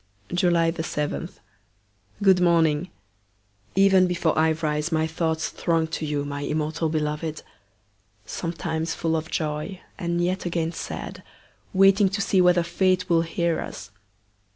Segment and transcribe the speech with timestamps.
[0.33, 1.29] July 7.
[2.23, 2.89] GOOD MORNING!
[3.75, 7.43] Even before I rise, my thoughts throng to you, my immortal beloved!
[8.25, 11.21] sometimes full of joy, and yet again sad,
[11.71, 13.91] waiting to see whether Fate will hear us.